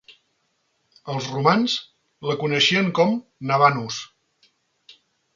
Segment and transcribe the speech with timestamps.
[1.15, 1.75] Els romans
[2.29, 3.13] la coneixien com
[3.51, 3.99] "Nabanus".